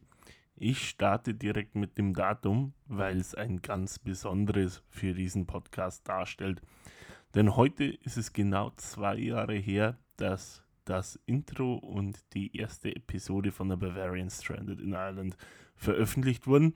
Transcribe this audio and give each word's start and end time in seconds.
Ich 0.57 0.89
starte 0.89 1.35
direkt 1.35 1.75
mit 1.75 1.99
dem 1.99 2.15
Datum, 2.15 2.73
weil 2.87 3.19
es 3.19 3.35
ein 3.35 3.61
ganz 3.61 3.99
besonderes 3.99 4.83
für 4.89 5.13
diesen 5.13 5.45
Podcast 5.45 6.09
darstellt. 6.09 6.63
Denn 7.35 7.57
heute 7.57 7.85
ist 7.85 8.17
es 8.17 8.33
genau 8.33 8.73
zwei 8.77 9.17
Jahre 9.17 9.57
her, 9.57 9.99
dass 10.17 10.63
das 10.91 11.21
Intro 11.25 11.77
und 11.77 12.19
die 12.35 12.57
erste 12.57 12.95
Episode 12.95 13.53
von 13.53 13.69
der 13.69 13.77
Bavarian 13.77 14.29
Stranded 14.29 14.81
in 14.81 14.93
Ireland 14.93 15.37
veröffentlicht 15.77 16.49
wurden. 16.49 16.75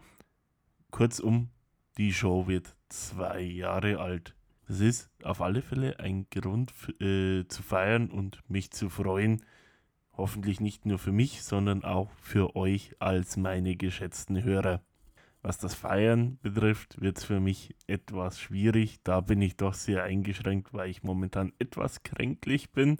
Kurzum, 0.92 1.50
die 1.98 2.12
Show 2.12 2.46
wird 2.46 2.76
zwei 2.88 3.40
Jahre 3.40 3.98
alt. 3.98 4.36
Das 4.68 4.78
ist 4.78 5.10
auf 5.24 5.40
alle 5.40 5.62
Fälle 5.62 5.98
ein 5.98 6.28
Grund 6.30 6.72
äh, 7.00 7.44
zu 7.48 7.64
feiern 7.64 8.08
und 8.08 8.48
mich 8.48 8.70
zu 8.70 8.88
freuen. 8.88 9.44
Hoffentlich 10.16 10.60
nicht 10.60 10.86
nur 10.86 11.00
für 11.00 11.10
mich, 11.10 11.42
sondern 11.42 11.82
auch 11.82 12.12
für 12.12 12.54
euch 12.54 12.94
als 13.00 13.36
meine 13.36 13.74
geschätzten 13.74 14.44
Hörer. 14.44 14.80
Was 15.42 15.58
das 15.58 15.74
Feiern 15.74 16.38
betrifft, 16.40 17.00
wird 17.00 17.18
es 17.18 17.24
für 17.24 17.40
mich 17.40 17.74
etwas 17.88 18.40
schwierig. 18.40 19.00
Da 19.02 19.20
bin 19.20 19.42
ich 19.42 19.56
doch 19.56 19.74
sehr 19.74 20.04
eingeschränkt, 20.04 20.72
weil 20.72 20.88
ich 20.88 21.02
momentan 21.02 21.52
etwas 21.58 22.04
kränklich 22.04 22.70
bin. 22.70 22.98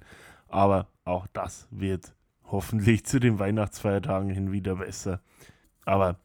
Aber 0.49 0.89
auch 1.05 1.27
das 1.27 1.67
wird 1.71 2.15
hoffentlich 2.43 3.05
zu 3.05 3.19
den 3.19 3.39
Weihnachtsfeiertagen 3.39 4.29
hin 4.29 4.51
wieder 4.51 4.75
besser. 4.75 5.21
Aber 5.85 6.19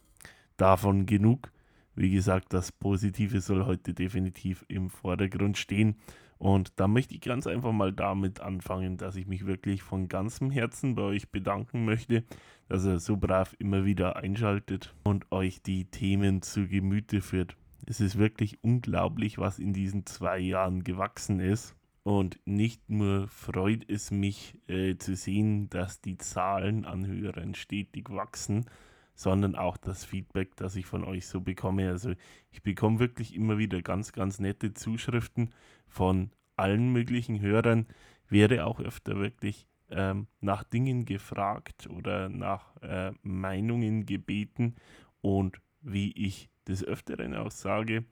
davon 0.56 1.06
genug. 1.06 1.50
Wie 1.94 2.10
gesagt, 2.10 2.52
das 2.52 2.72
Positive 2.72 3.40
soll 3.40 3.66
heute 3.66 3.94
definitiv 3.94 4.64
im 4.68 4.90
Vordergrund 4.90 5.58
stehen. 5.58 5.96
Und 6.38 6.72
da 6.80 6.88
möchte 6.88 7.14
ich 7.14 7.20
ganz 7.20 7.46
einfach 7.46 7.72
mal 7.72 7.92
damit 7.92 8.40
anfangen, 8.40 8.96
dass 8.96 9.16
ich 9.16 9.26
mich 9.26 9.44
wirklich 9.44 9.82
von 9.82 10.08
ganzem 10.08 10.50
Herzen 10.50 10.94
bei 10.94 11.02
euch 11.02 11.30
bedanken 11.30 11.84
möchte, 11.84 12.24
dass 12.68 12.86
ihr 12.86 12.98
so 12.98 13.18
brav 13.18 13.54
immer 13.58 13.84
wieder 13.84 14.16
einschaltet 14.16 14.94
und 15.04 15.30
euch 15.32 15.62
die 15.62 15.84
Themen 15.84 16.40
zu 16.40 16.66
Gemüte 16.66 17.20
führt. 17.20 17.56
Es 17.86 18.00
ist 18.00 18.16
wirklich 18.16 18.62
unglaublich, 18.62 19.36
was 19.36 19.58
in 19.58 19.74
diesen 19.74 20.06
zwei 20.06 20.38
Jahren 20.38 20.84
gewachsen 20.84 21.40
ist. 21.40 21.74
Und 22.02 22.40
nicht 22.46 22.88
nur 22.88 23.28
freut 23.28 23.88
es 23.88 24.10
mich 24.10 24.58
äh, 24.68 24.96
zu 24.96 25.14
sehen, 25.14 25.68
dass 25.68 26.00
die 26.00 26.16
Zahlen 26.16 26.84
an 26.86 27.06
Hörern 27.06 27.54
stetig 27.54 28.08
wachsen, 28.10 28.64
sondern 29.14 29.54
auch 29.54 29.76
das 29.76 30.04
Feedback, 30.04 30.56
das 30.56 30.76
ich 30.76 30.86
von 30.86 31.04
euch 31.04 31.26
so 31.26 31.42
bekomme. 31.42 31.90
Also 31.90 32.14
ich 32.50 32.62
bekomme 32.62 33.00
wirklich 33.00 33.34
immer 33.34 33.58
wieder 33.58 33.82
ganz, 33.82 34.12
ganz 34.12 34.38
nette 34.38 34.72
Zuschriften 34.72 35.50
von 35.88 36.30
allen 36.56 36.91
möglichen 36.92 37.41
Hörern. 37.41 37.86
Werde 38.30 38.64
auch 38.64 38.80
öfter 38.80 39.16
wirklich 39.16 39.66
ähm, 39.91 40.26
nach 40.41 40.64
Dingen 40.64 41.04
gefragt 41.04 41.88
oder 41.91 42.30
nach 42.30 42.76
äh, 42.80 43.12
Meinungen 43.22 44.06
gebeten. 44.06 44.76
Und 45.20 45.60
wie 45.82 46.12
ich 46.12 46.48
des 46.66 46.82
Öfteren 46.82 47.34
auch 47.34 47.50
sage, 47.50 48.04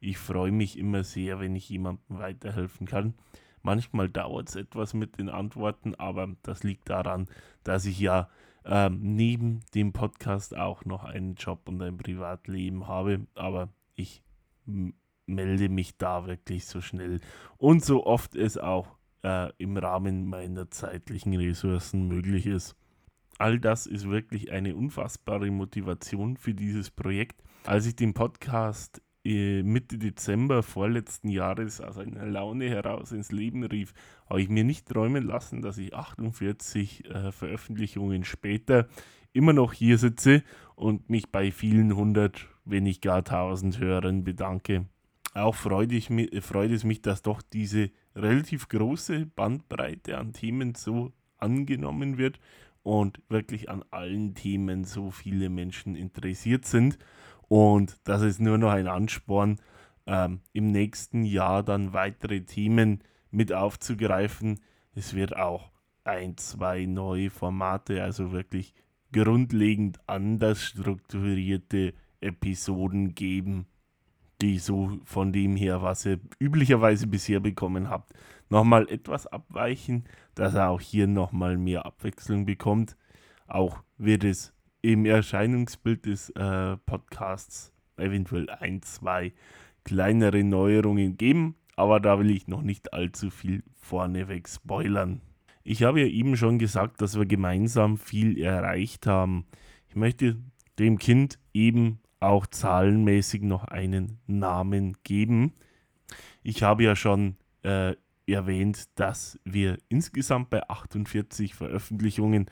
ich 0.00 0.18
freue 0.18 0.52
mich 0.52 0.78
immer 0.78 1.04
sehr, 1.04 1.40
wenn 1.40 1.54
ich 1.54 1.68
jemandem 1.68 2.18
weiterhelfen 2.18 2.86
kann. 2.86 3.14
Manchmal 3.62 4.08
dauert 4.08 4.48
es 4.48 4.56
etwas 4.56 4.94
mit 4.94 5.18
den 5.18 5.28
Antworten, 5.28 5.94
aber 5.96 6.28
das 6.42 6.62
liegt 6.62 6.88
daran, 6.88 7.26
dass 7.64 7.84
ich 7.84 7.98
ja 7.98 8.28
ähm, 8.64 8.98
neben 9.02 9.60
dem 9.74 9.92
Podcast 9.92 10.56
auch 10.56 10.84
noch 10.84 11.04
einen 11.04 11.34
Job 11.34 11.68
und 11.68 11.82
ein 11.82 11.96
Privatleben 11.96 12.86
habe. 12.86 13.26
Aber 13.34 13.68
ich 13.94 14.22
melde 15.26 15.68
mich 15.68 15.96
da 15.96 16.26
wirklich 16.26 16.66
so 16.66 16.80
schnell 16.80 17.20
und 17.56 17.84
so 17.84 18.06
oft 18.06 18.34
es 18.36 18.58
auch 18.58 18.96
äh, 19.22 19.52
im 19.58 19.76
Rahmen 19.76 20.26
meiner 20.26 20.70
zeitlichen 20.70 21.34
Ressourcen 21.34 22.08
möglich 22.08 22.46
ist. 22.46 22.76
All 23.38 23.60
das 23.60 23.86
ist 23.86 24.08
wirklich 24.08 24.50
eine 24.50 24.74
unfassbare 24.76 25.50
Motivation 25.50 26.36
für 26.36 26.54
dieses 26.54 26.90
Projekt. 26.90 27.42
Als 27.64 27.86
ich 27.86 27.96
den 27.96 28.14
Podcast 28.14 28.98
äh, 28.98 29.05
Mitte 29.62 29.98
Dezember 29.98 30.62
vorletzten 30.62 31.28
Jahres 31.28 31.80
aus 31.80 31.98
einer 31.98 32.26
Laune 32.26 32.68
heraus 32.68 33.12
ins 33.12 33.32
Leben 33.32 33.64
rief, 33.64 33.92
habe 34.28 34.40
ich 34.40 34.48
mir 34.48 34.64
nicht 34.64 34.86
träumen 34.86 35.24
lassen, 35.24 35.62
dass 35.62 35.78
ich 35.78 35.94
48 35.94 37.04
äh, 37.10 37.32
Veröffentlichungen 37.32 38.24
später 38.24 38.88
immer 39.32 39.52
noch 39.52 39.72
hier 39.72 39.98
sitze 39.98 40.42
und 40.74 41.10
mich 41.10 41.30
bei 41.30 41.50
vielen 41.50 41.96
hundert, 41.96 42.46
wenn 42.64 42.84
nicht 42.84 43.02
gar 43.02 43.24
tausend 43.24 43.78
Hörern 43.78 44.24
bedanke. 44.24 44.86
Auch 45.34 45.54
freut, 45.54 45.92
ich, 45.92 46.10
freut 46.40 46.70
es 46.70 46.84
mich, 46.84 47.02
dass 47.02 47.22
doch 47.22 47.42
diese 47.42 47.90
relativ 48.14 48.68
große 48.68 49.26
Bandbreite 49.26 50.16
an 50.16 50.32
Themen 50.32 50.74
so 50.74 51.12
angenommen 51.36 52.16
wird 52.16 52.38
und 52.82 53.20
wirklich 53.28 53.68
an 53.68 53.84
allen 53.90 54.34
Themen 54.34 54.84
so 54.84 55.10
viele 55.10 55.50
Menschen 55.50 55.96
interessiert 55.96 56.64
sind. 56.64 56.98
Und 57.48 57.98
das 58.04 58.22
ist 58.22 58.40
nur 58.40 58.58
noch 58.58 58.70
ein 58.70 58.88
Ansporn, 58.88 59.60
ähm, 60.06 60.40
im 60.52 60.70
nächsten 60.70 61.24
Jahr 61.24 61.62
dann 61.62 61.92
weitere 61.92 62.42
Themen 62.42 63.02
mit 63.30 63.52
aufzugreifen. 63.52 64.60
Es 64.94 65.14
wird 65.14 65.36
auch 65.36 65.70
ein, 66.04 66.36
zwei 66.36 66.86
neue 66.86 67.30
Formate, 67.30 68.02
also 68.02 68.32
wirklich 68.32 68.74
grundlegend 69.12 70.00
anders 70.06 70.62
strukturierte 70.62 71.94
Episoden 72.20 73.14
geben, 73.14 73.66
die 74.40 74.58
so 74.58 74.98
von 75.04 75.32
dem 75.32 75.56
her, 75.56 75.82
was 75.82 76.06
ihr 76.06 76.20
üblicherweise 76.40 77.06
bisher 77.06 77.40
bekommen 77.40 77.88
habt, 77.88 78.12
nochmal 78.48 78.88
etwas 78.88 79.26
abweichen, 79.26 80.04
dass 80.34 80.54
er 80.54 80.70
auch 80.70 80.80
hier 80.80 81.06
nochmal 81.06 81.56
mehr 81.56 81.86
Abwechslung 81.86 82.46
bekommt. 82.46 82.96
Auch 83.46 83.82
wird 83.98 84.24
es 84.24 84.52
im 84.86 85.04
Erscheinungsbild 85.04 86.06
des 86.06 86.30
äh, 86.30 86.76
Podcasts 86.76 87.72
eventuell 87.96 88.48
ein, 88.48 88.82
zwei 88.82 89.32
kleinere 89.82 90.44
Neuerungen 90.44 91.16
geben, 91.16 91.56
aber 91.74 91.98
da 91.98 92.20
will 92.20 92.30
ich 92.30 92.46
noch 92.46 92.62
nicht 92.62 92.92
allzu 92.92 93.30
viel 93.30 93.64
vorneweg 93.74 94.48
spoilern. 94.48 95.22
Ich 95.64 95.82
habe 95.82 96.02
ja 96.02 96.06
eben 96.06 96.36
schon 96.36 96.60
gesagt, 96.60 97.00
dass 97.02 97.18
wir 97.18 97.26
gemeinsam 97.26 97.98
viel 97.98 98.38
erreicht 98.40 99.08
haben. 99.08 99.46
Ich 99.88 99.96
möchte 99.96 100.36
dem 100.78 100.98
Kind 100.98 101.40
eben 101.52 101.98
auch 102.20 102.46
zahlenmäßig 102.46 103.42
noch 103.42 103.64
einen 103.64 104.20
Namen 104.28 104.96
geben. 105.02 105.52
Ich 106.44 106.62
habe 106.62 106.84
ja 106.84 106.94
schon 106.94 107.34
äh, 107.64 107.96
erwähnt, 108.28 108.84
dass 108.94 109.40
wir 109.44 109.78
insgesamt 109.88 110.50
bei 110.50 110.68
48 110.68 111.56
Veröffentlichungen 111.56 112.46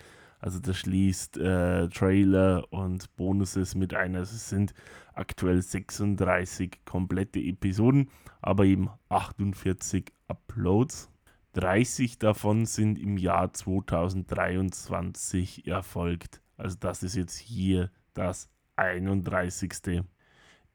also 0.44 0.58
das 0.58 0.76
schließt 0.76 1.38
äh, 1.38 1.88
Trailer 1.88 2.70
und 2.70 3.16
Bonuses 3.16 3.74
mit 3.74 3.94
ein. 3.94 4.14
Also 4.14 4.36
es 4.36 4.50
sind 4.50 4.74
aktuell 5.14 5.62
36 5.62 6.84
komplette 6.84 7.40
Episoden, 7.40 8.10
aber 8.42 8.66
eben 8.66 8.90
48 9.08 10.12
Uploads. 10.28 11.10
30 11.54 12.18
davon 12.18 12.66
sind 12.66 12.98
im 12.98 13.16
Jahr 13.16 13.54
2023 13.54 15.66
erfolgt. 15.66 16.42
Also 16.58 16.76
das 16.78 17.02
ist 17.02 17.16
jetzt 17.16 17.38
hier 17.38 17.90
das 18.12 18.50
31. 18.76 20.02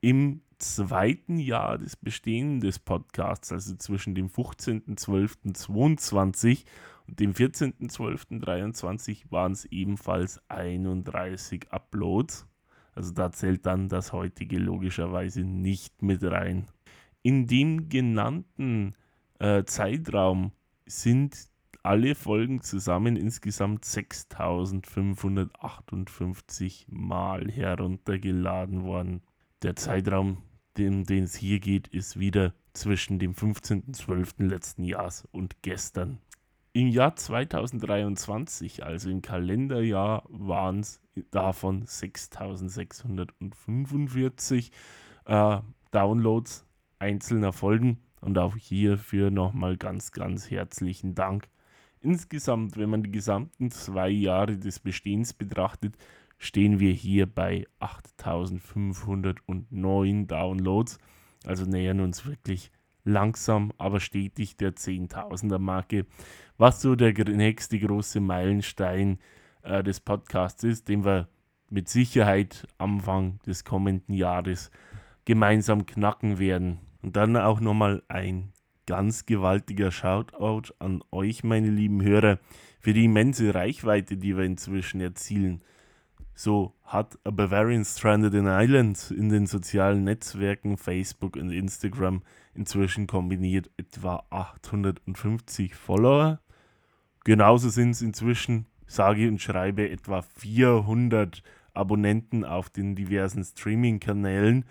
Im 0.02 0.42
zweiten 0.60 1.40
Jahr 1.40 1.78
des 1.78 1.96
Bestehens 1.96 2.62
des 2.62 2.80
Podcasts, 2.80 3.52
also 3.52 3.76
zwischen 3.76 4.16
dem 4.16 4.30
15.12.22 4.30 6.66
und 7.08 7.20
dem 7.20 7.34
14.12.23 7.34 9.32
waren 9.32 9.52
es 9.54 9.66
ebenfalls 9.66 10.40
31 10.50 11.72
Uploads. 11.72 12.48
Also 12.94 13.12
da 13.14 13.32
zählt 13.32 13.66
dann 13.66 13.90
das 13.90 14.14
heutige 14.14 14.60
logischerweise 14.60 15.42
nicht 15.42 16.04
mit 16.04 16.24
rein. 16.24 16.68
In 17.24 17.48
dem 17.48 17.90
genannten 17.90 18.94
äh, 19.40 19.64
Zeitraum 19.64 20.52
sind 20.86 21.50
alle 21.82 22.14
Folgen 22.14 22.62
zusammen 22.62 23.16
insgesamt 23.16 23.86
6558 23.86 26.86
Mal 26.90 27.50
heruntergeladen 27.50 28.84
worden. 28.84 29.24
Der 29.64 29.76
Zeitraum 29.76 30.38
um 30.88 31.04
den 31.04 31.26
es 31.26 31.36
hier 31.36 31.60
geht, 31.60 31.88
ist 31.90 32.20
wieder 32.20 32.54
zwischen 32.74 33.20
dem 33.20 33.34
15.12. 33.34 34.48
letzten 34.48 34.84
Jahres 34.84 35.28
und 35.32 35.62
gestern. 35.62 36.18
Im 36.72 36.88
Jahr 36.88 37.16
2023, 37.16 38.84
also 38.84 39.10
im 39.10 39.22
Kalenderjahr, 39.22 40.24
waren 40.30 40.82
es 40.82 41.02
davon 41.32 41.84
6645 41.86 44.72
äh, 45.26 45.58
Downloads 45.92 46.66
einzelner 47.00 47.54
Folgen. 47.54 47.98
Und 48.22 48.38
auch 48.38 48.58
hierfür 48.58 49.32
nochmal 49.32 49.78
ganz, 49.78 50.12
ganz 50.12 50.52
herzlichen 50.52 51.16
Dank. 51.16 51.48
Insgesamt, 52.02 52.78
wenn 52.78 52.90
man 52.90 53.04
die 53.04 53.12
gesamten 53.12 53.72
zwei 53.72 54.10
Jahre 54.10 54.58
des 54.58 54.80
Bestehens 54.80 55.34
betrachtet, 55.34 55.96
stehen 56.40 56.80
wir 56.80 56.94
hier 56.94 57.28
bei 57.28 57.68
8509 57.80 60.28
Downloads. 60.28 60.98
Also 61.46 61.66
nähern 61.66 62.00
uns 62.00 62.26
wirklich 62.26 62.72
langsam, 63.04 63.72
aber 63.78 64.00
stetig 64.00 64.58
der 64.58 64.76
10.000er 64.76 65.60
Marke, 65.60 66.08
was 66.58 66.82
so 66.82 66.96
der 66.96 67.14
nächste 67.30 67.78
große 67.78 68.20
Meilenstein 68.20 69.20
äh, 69.62 69.84
des 69.84 70.00
Podcasts 70.00 70.64
ist, 70.64 70.88
den 70.88 71.06
wir 71.06 71.28
mit 71.70 71.88
Sicherheit 71.90 72.68
Anfang 72.78 73.40
des 73.46 73.64
kommenden 73.64 74.16
Jahres 74.16 74.72
gemeinsam 75.26 75.86
knacken 75.86 76.40
werden. 76.40 76.80
Und 77.02 77.16
dann 77.16 77.38
auch 77.38 77.60
nochmal 77.60 78.04
ein 78.08 78.52
ganz 78.86 79.26
gewaltiger 79.26 79.92
Shoutout 79.92 80.74
an 80.80 81.04
euch, 81.12 81.44
meine 81.44 81.70
lieben 81.70 82.02
Hörer, 82.02 82.40
für 82.80 82.94
die 82.94 83.06
immense 83.06 83.54
Reichweite, 83.54 84.18
die 84.18 84.36
wir 84.36 84.46
inzwischen 84.46 85.00
erzielen. 85.00 85.62
So 86.42 86.74
hat 86.86 87.20
A 87.26 87.32
Bavarian 87.32 87.84
Stranded 87.84 88.34
in 88.34 88.46
Ireland 88.46 89.12
in 89.12 89.28
den 89.28 89.46
sozialen 89.46 90.06
Netzwerken 90.06 90.78
Facebook 90.78 91.36
und 91.36 91.52
Instagram 91.52 92.24
inzwischen 92.54 93.08
kombiniert 93.08 93.70
etwa 93.76 94.24
850 94.30 95.76
Follower. 95.76 96.40
Genauso 97.26 97.68
sind 97.68 97.90
es 97.90 98.02
inzwischen, 98.02 98.68
sage 98.88 99.28
und 99.28 99.42
schreibe, 99.42 99.90
etwa 99.90 100.22
400 100.22 101.44
Abonnenten 101.74 102.46
auf 102.46 102.70
den 102.70 102.96
diversen 102.96 103.44
Streaming-Kanälen. 103.44 104.64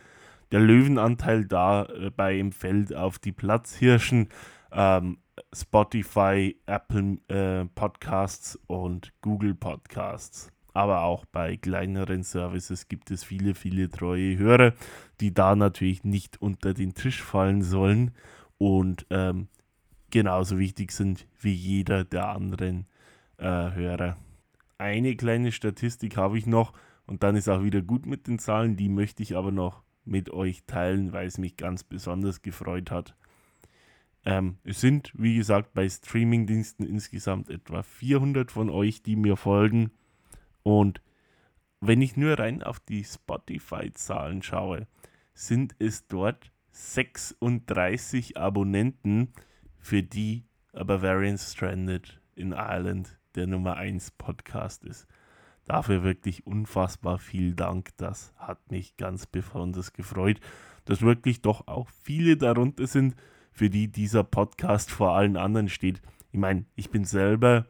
Der 0.51 0.61
Löwenanteil 0.61 1.45
dabei 1.45 2.37
äh, 2.37 2.41
im 2.41 2.53
Feld 2.53 2.95
auf 2.95 3.19
die 3.19 3.33
Platzhirschen, 3.33 4.31
ähm, 4.73 5.19
Spotify, 5.53 6.59
Apple 6.65 7.19
äh, 7.29 7.67
Podcasts 7.67 8.59
und 8.69 9.13
Google 9.21 9.55
Podcasts. 9.55 10.51
Aber 10.75 11.03
auch 11.03 11.25
bei 11.27 11.57
kleineren 11.57 12.23
Services 12.23 12.89
gibt 12.89 13.11
es 13.11 13.25
viele, 13.25 13.55
viele 13.55 13.91
treue 13.91 14.37
Hörer, 14.39 14.75
die 15.21 15.35
da 15.35 15.57
natürlich 15.57 16.05
nicht 16.05 16.41
unter 16.41 16.75
den 16.75 16.95
Tisch 16.95 17.23
fallen 17.23 17.63
sollen 17.63 18.13
und 18.59 19.07
ähm, 19.11 19.49
genauso 20.11 20.59
wichtig 20.59 20.93
sind 20.93 21.27
wie 21.41 21.53
jeder 21.53 22.05
der 22.05 22.29
anderen 22.29 22.87
äh, 23.39 23.45
Hörer. 23.45 24.17
Eine 24.79 25.17
kleine 25.17 25.53
Statistik 25.53 26.17
habe 26.17 26.39
ich 26.39 26.47
noch 26.47 26.73
und 27.07 27.23
dann 27.23 27.37
ist 27.37 27.49
auch 27.49 27.63
wieder 27.63 27.83
gut 27.83 28.07
mit 28.07 28.27
den 28.27 28.39
Zahlen, 28.39 28.77
die 28.77 28.89
möchte 28.89 29.23
ich 29.23 29.37
aber 29.37 29.51
noch 29.51 29.83
mit 30.05 30.31
euch 30.31 30.65
teilen, 30.67 31.13
weil 31.13 31.27
es 31.27 31.39
mich 31.39 31.57
ganz 31.57 31.85
besonders 31.85 32.43
gefreut 32.43 32.91
hat. 32.91 33.15
Ähm, 34.25 34.59
es 34.65 34.81
sind, 34.81 35.13
wie 35.15 35.37
gesagt, 35.37 35.75
bei 35.75 35.89
Streamingdiensten 35.89 36.87
insgesamt 36.87 37.51
etwa 37.51 37.83
400 37.83 38.51
von 38.51 38.69
euch, 38.69 39.03
die 39.03 39.17
mir 39.17 39.37
folgen. 39.37 39.91
Und 40.69 41.01
wenn 41.81 42.03
ich 42.03 42.19
nur 42.19 42.39
rein 42.39 42.63
auf 42.63 42.79
die 42.79 43.03
Spotify-Zahlen 43.03 44.43
schaue, 44.43 44.87
sind 45.33 45.75
es 45.79 46.07
dort 46.09 46.53
36 46.73 48.37
Abonnenten, 48.37 49.33
für 49.79 50.03
die 50.03 50.45
Bavarian 50.75 51.39
Stranded 51.39 52.21
in 52.35 52.53
Ireland 52.53 53.19
der 53.35 53.47
Nummer 53.47 53.79
1 53.79 54.11
Podcast 54.19 54.85
ist. 54.85 55.07
Dafür 55.65 56.03
wirklich 56.03 56.47
unfassbar 56.47 57.19
viel 57.19 57.55
Dank. 57.55 57.97
Das 57.97 58.35
hat 58.37 58.71
mich 58.71 58.99
ganz 58.99 59.25
besonders 59.25 59.95
gefreut, 59.95 60.39
dass 60.85 61.01
wirklich 61.01 61.41
doch 61.41 61.67
auch 61.67 61.89
viele 62.03 62.37
darunter 62.37 62.87
sind, 62.87 63.17
für 63.53 63.71
die 63.71 63.89
dieser 63.89 64.23
Podcast 64.23 64.91
vor 64.91 65.17
allen 65.17 65.39
anderen 65.39 65.71
steht. 65.71 66.03
Ich 66.31 66.39
meine, 66.39 66.67
ich 66.75 66.91
bin 66.91 67.05
selber 67.07 67.65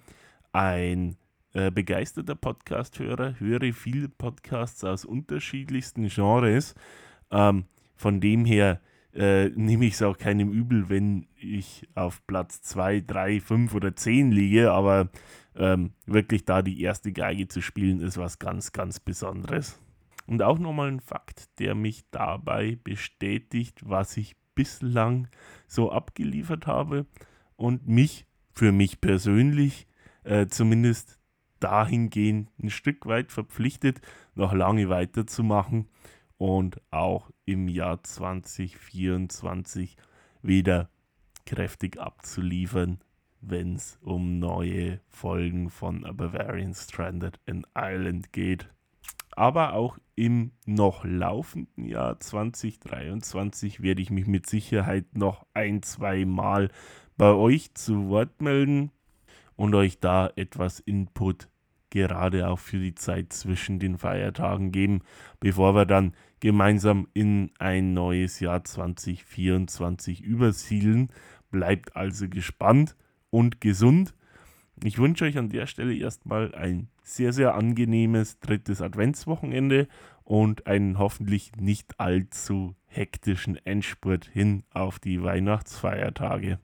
ein 0.51 1.17
äh, 1.55 1.71
begeisterter 1.71 2.35
Podcast-Hörer, 2.35 3.41
höre 3.41 3.73
viele 3.73 4.09
Podcasts 4.09 4.85
aus 4.85 5.05
unterschiedlichsten 5.05 6.09
Genres. 6.09 6.75
Ähm, 7.31 7.65
von 7.97 8.21
dem 8.21 8.45
her 8.45 8.81
äh, 9.15 9.49
nehme 9.51 9.87
ich 9.87 9.95
es 9.95 10.03
auch 10.03 10.19
keinem 10.19 10.53
übel, 10.53 10.89
wenn 10.89 11.27
ich 11.37 11.89
auf 11.95 12.27
Platz 12.27 12.63
2, 12.63 13.01
3, 13.07 13.41
5 13.41 13.75
oder 13.75 13.97
10 13.97 14.31
liege, 14.31 14.71
aber 14.73 15.09
ähm, 15.57 15.93
wirklich 16.07 16.45
da 16.45 16.63
die 16.63 16.83
erste 16.83 17.13
Geige 17.13 17.49
zu 17.49 17.61
spielen, 17.61 18.01
ist 18.01 18.19
was 18.19 18.39
ganz, 18.39 18.73
ganz 18.73 19.01
Besonderes. 19.01 19.81
Und 20.27 20.43
auch 20.43 20.59
nochmal 20.59 20.89
ein 20.89 21.01
Fakt, 21.01 21.49
der 21.59 21.75
mich 21.75 22.05
dabei 22.11 22.79
bestätigt, 22.85 23.81
was 23.85 24.17
ich 24.17 24.37
bislang 24.55 25.29
so 25.67 25.91
abgeliefert 25.91 26.67
habe 26.67 27.07
und 27.57 27.89
mich 27.89 28.27
für 28.53 28.73
mich 28.73 29.01
persönlich 29.01 29.87
äh, 30.25 30.47
zumindest 30.47 31.18
dahingehend 31.61 32.51
ein 32.63 32.71
Stück 32.71 33.07
weit 33.07 33.33
verpflichtet, 33.33 34.01
noch 34.35 34.53
lange 34.53 34.89
weiterzumachen 34.89 35.89
und 36.37 36.81
auch 36.91 37.31
im 37.45 37.69
Jahr 37.69 38.03
2024 38.03 39.97
wieder 40.43 40.89
kräftig 41.47 41.99
abzuliefern, 41.99 43.01
wenn 43.41 43.75
es 43.75 43.99
um 44.03 44.39
neue 44.39 45.01
Folgen 45.09 45.71
von 45.71 46.05
A 46.05 46.13
Bavarian 46.13 46.75
Stranded 46.75 47.41
in 47.47 47.67
Ireland 47.75 48.33
geht. 48.33 48.69
Aber 49.31 49.75
auch 49.75 49.99
im 50.17 50.53
noch 50.67 51.05
laufenden 51.05 51.85
Jahr 51.85 52.19
2023 52.19 53.83
werde 53.83 54.03
ich 54.03 54.11
mich 54.11 54.27
mit 54.27 54.47
Sicherheit 54.47 55.17
noch 55.17 55.47
ein, 55.55 55.83
zwei 55.83 56.25
Mal 56.25 56.71
bei 57.17 57.33
euch 57.33 57.75
zu 57.75 58.09
Wort 58.09 58.43
melden 58.43 58.91
und 59.59 59.75
euch 59.75 59.99
da 59.99 60.31
etwas 60.37 60.79
Input 60.79 61.49
gerade 61.91 62.49
auch 62.49 62.61
für 62.61 62.79
die 62.79 62.95
Zeit 62.95 63.33
zwischen 63.33 63.81
den 63.81 63.99
Feiertagen 63.99 64.71
geben, 64.71 65.01
bevor 65.41 65.75
wir 65.75 65.85
dann 65.85 66.15
gemeinsam 66.39 67.09
in 67.13 67.51
ein 67.59 67.93
neues 67.93 68.39
Jahr 68.39 68.63
2024 68.63 70.23
übersiedeln. 70.23 71.09
Bleibt 71.51 71.97
also 71.97 72.29
gespannt 72.29 72.95
und 73.31 73.61
gesund. 73.61 74.15
Ich 74.85 74.99
wünsche 74.99 75.25
euch 75.25 75.37
an 75.37 75.49
der 75.49 75.67
Stelle 75.67 75.97
erstmal 75.97 76.55
ein 76.55 76.89
sehr, 77.03 77.33
sehr 77.33 77.57
angenehmes 77.57 78.39
drittes 78.39 78.81
Adventswochenende 78.81 79.89
und 80.23 80.69
einen 80.69 80.99
hoffentlich 80.99 81.57
nicht 81.57 81.99
allzu 81.99 82.77
hektischen 82.87 83.57
Endspurt 83.67 84.27
hin 84.27 84.63
auf 84.71 85.01
die 85.01 85.21
Weihnachtsfeiertage. 85.21 86.61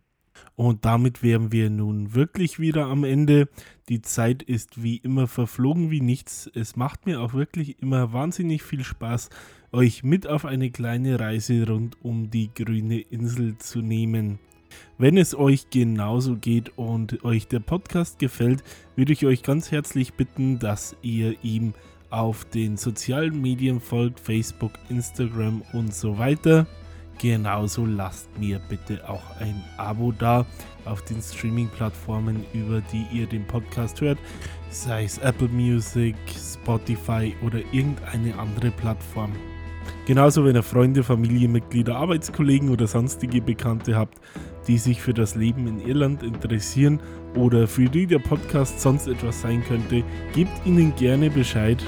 Und 0.56 0.84
damit 0.84 1.22
wären 1.22 1.52
wir 1.52 1.70
nun 1.70 2.14
wirklich 2.14 2.58
wieder 2.58 2.86
am 2.86 3.04
Ende. 3.04 3.48
Die 3.88 4.02
Zeit 4.02 4.42
ist 4.42 4.82
wie 4.82 4.96
immer 4.96 5.26
verflogen 5.26 5.90
wie 5.90 6.00
nichts. 6.00 6.50
Es 6.54 6.76
macht 6.76 7.06
mir 7.06 7.20
auch 7.20 7.34
wirklich 7.34 7.80
immer 7.82 8.12
wahnsinnig 8.12 8.62
viel 8.62 8.84
Spaß, 8.84 9.30
euch 9.72 10.04
mit 10.04 10.26
auf 10.26 10.44
eine 10.44 10.70
kleine 10.70 11.18
Reise 11.18 11.66
rund 11.66 11.96
um 12.02 12.30
die 12.30 12.50
grüne 12.54 13.00
Insel 13.00 13.58
zu 13.58 13.80
nehmen. 13.80 14.38
Wenn 14.98 15.16
es 15.16 15.34
euch 15.34 15.70
genauso 15.70 16.36
geht 16.36 16.76
und 16.78 17.24
euch 17.24 17.48
der 17.48 17.60
Podcast 17.60 18.18
gefällt, 18.18 18.62
würde 18.96 19.12
ich 19.12 19.26
euch 19.26 19.42
ganz 19.42 19.70
herzlich 19.70 20.14
bitten, 20.14 20.58
dass 20.58 20.96
ihr 21.02 21.36
ihm 21.42 21.74
auf 22.10 22.44
den 22.44 22.76
sozialen 22.76 23.40
Medien 23.40 23.80
folgt, 23.80 24.20
Facebook, 24.20 24.72
Instagram 24.88 25.62
und 25.72 25.92
so 25.92 26.18
weiter. 26.18 26.66
Genauso 27.18 27.86
lasst 27.86 28.28
mir 28.38 28.60
bitte 28.68 29.08
auch 29.08 29.22
ein 29.40 29.62
Abo 29.76 30.12
da 30.12 30.44
auf 30.84 31.02
den 31.02 31.22
Streaming-Plattformen, 31.22 32.44
über 32.52 32.82
die 32.92 33.06
ihr 33.12 33.26
den 33.26 33.46
Podcast 33.46 34.00
hört, 34.00 34.18
sei 34.70 35.04
es 35.04 35.18
Apple 35.18 35.48
Music, 35.48 36.16
Spotify 36.28 37.34
oder 37.44 37.60
irgendeine 37.72 38.38
andere 38.38 38.70
Plattform. 38.70 39.32
Genauso, 40.06 40.44
wenn 40.44 40.56
ihr 40.56 40.62
Freunde, 40.62 41.02
Familienmitglieder, 41.02 41.96
Arbeitskollegen 41.96 42.70
oder 42.70 42.86
sonstige 42.86 43.40
Bekannte 43.40 43.96
habt, 43.96 44.18
die 44.66 44.78
sich 44.78 45.00
für 45.00 45.14
das 45.14 45.34
Leben 45.34 45.66
in 45.66 45.80
Irland 45.80 46.22
interessieren 46.22 47.00
oder 47.36 47.66
für 47.66 47.88
die 47.88 48.06
der 48.06 48.18
Podcast 48.18 48.80
sonst 48.80 49.06
etwas 49.06 49.40
sein 49.40 49.64
könnte, 49.64 50.02
gebt 50.34 50.66
ihnen 50.66 50.94
gerne 50.96 51.30
Bescheid 51.30 51.82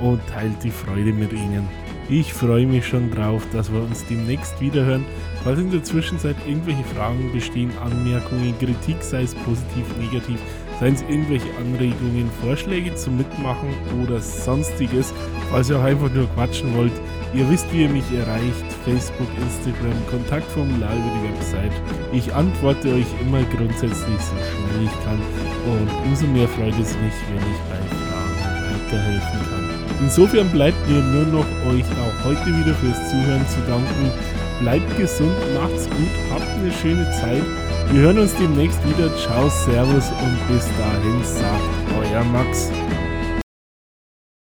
und 0.00 0.20
teilt 0.28 0.62
die 0.64 0.70
Freude 0.70 1.12
mit 1.12 1.32
ihnen. 1.32 1.68
Ich 2.10 2.34
freue 2.34 2.66
mich 2.66 2.88
schon 2.88 3.08
drauf, 3.12 3.46
dass 3.52 3.72
wir 3.72 3.80
uns 3.80 4.04
demnächst 4.06 4.60
wiederhören. 4.60 5.04
Falls 5.44 5.60
in 5.60 5.70
der 5.70 5.84
Zwischenzeit 5.84 6.34
irgendwelche 6.44 6.82
Fragen 6.82 7.30
bestehen, 7.32 7.70
Anmerkungen, 7.80 8.52
Kritik, 8.58 8.96
sei 9.00 9.22
es 9.22 9.34
positiv, 9.36 9.86
negativ, 9.96 10.40
seien 10.80 10.94
es 10.94 11.02
irgendwelche 11.02 11.46
Anregungen, 11.58 12.28
Vorschläge 12.42 12.92
zum 12.96 13.16
Mitmachen 13.16 13.68
oder 14.02 14.20
sonstiges, 14.20 15.14
falls 15.52 15.70
ihr 15.70 15.78
auch 15.78 15.84
einfach 15.84 16.12
nur 16.12 16.26
quatschen 16.34 16.76
wollt, 16.76 16.92
Ihr 17.32 17.48
wisst, 17.48 17.72
wie 17.72 17.82
ihr 17.82 17.88
mich 17.88 18.10
erreicht. 18.12 18.66
Facebook, 18.84 19.28
Instagram, 19.40 19.94
Kontaktformular 20.10 20.92
über 20.92 21.10
die 21.14 21.32
Website. 21.32 21.72
Ich 22.12 22.34
antworte 22.34 22.92
euch 22.92 23.06
immer 23.20 23.42
grundsätzlich 23.56 24.20
so 24.20 24.34
schnell 24.34 24.84
ich 24.84 25.04
kann. 25.04 25.20
Und 25.64 26.06
umso 26.06 26.26
mehr 26.26 26.48
freut 26.48 26.74
es 26.80 26.96
mich, 26.98 27.14
wenn 27.30 27.52
ich 27.52 27.60
bei 27.70 27.78
Fragen 27.94 28.82
weiterhelfen 28.82 29.40
kann. 29.48 29.79
Insofern 30.00 30.48
bleibt 30.50 30.88
mir 30.88 31.00
nur 31.00 31.26
noch 31.26 31.46
euch 31.70 31.84
auch 31.84 32.24
heute 32.24 32.46
wieder 32.46 32.74
fürs 32.74 33.10
Zuhören 33.10 33.46
zu 33.48 33.60
danken. 33.68 34.10
Bleibt 34.60 34.98
gesund, 34.98 35.32
macht's 35.54 35.88
gut, 35.90 36.10
habt 36.32 36.48
eine 36.58 36.72
schöne 36.72 37.10
Zeit. 37.12 37.42
Wir 37.92 38.02
hören 38.02 38.18
uns 38.18 38.34
demnächst 38.36 38.78
wieder. 38.88 39.14
Ciao, 39.16 39.48
Servus 39.48 40.10
und 40.10 40.48
bis 40.48 40.66
dahin 40.78 41.24
sagt 41.24 42.12
euer 42.12 42.24
Max. 42.24 42.70